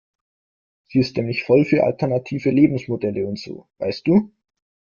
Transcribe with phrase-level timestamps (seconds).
[0.87, 4.31] Sie ist nämlich voll für alternative Lebensmodelle und so, weißt du?